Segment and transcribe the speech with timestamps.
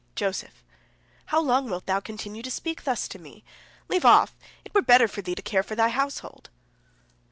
[0.15, 0.63] Joseph:
[1.27, 3.43] "How long wilt thou continue to speak thus to me?
[3.87, 4.33] Leave off!
[4.65, 6.49] It were better for thee to care for thy household."